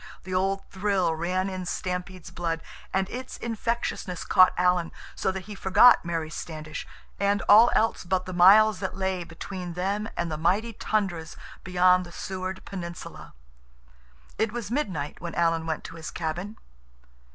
The 0.23 0.33
old 0.33 0.65
thrill 0.71 1.13
ran 1.13 1.47
in 1.47 1.63
Stampede's 1.67 2.31
blood, 2.31 2.63
and 2.91 3.07
its 3.11 3.37
infectiousness 3.37 4.23
caught 4.23 4.51
Alan, 4.57 4.91
so 5.13 5.31
that 5.31 5.41
he 5.43 5.53
forgot 5.53 6.03
Mary 6.03 6.31
Standish, 6.31 6.87
and 7.19 7.43
all 7.47 7.69
else 7.75 8.03
but 8.03 8.25
the 8.25 8.33
miles 8.33 8.79
that 8.79 8.97
lay 8.97 9.23
between 9.23 9.73
them 9.73 10.09
and 10.17 10.31
the 10.31 10.39
mighty 10.39 10.73
tundras 10.73 11.37
beyond 11.63 12.03
the 12.03 12.11
Seward 12.11 12.65
Peninsula. 12.65 13.35
It 14.39 14.51
was 14.51 14.71
midnight 14.71 15.21
when 15.21 15.35
Alan 15.35 15.67
went 15.67 15.83
to 15.83 15.97
his 15.97 16.09
cabin. 16.09 16.57